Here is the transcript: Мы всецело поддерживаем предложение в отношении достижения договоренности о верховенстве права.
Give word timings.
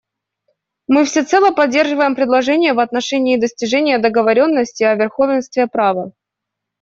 Мы 0.87 1.05
всецело 1.05 1.51
поддерживаем 1.51 2.15
предложение 2.15 2.73
в 2.73 2.79
отношении 2.79 3.39
достижения 3.39 3.99
договоренности 3.99 4.81
о 4.81 4.95
верховенстве 4.95 5.67
права. 5.67 6.11